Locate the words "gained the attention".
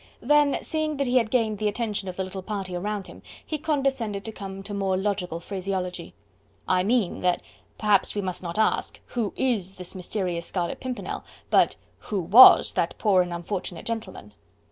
1.29-2.09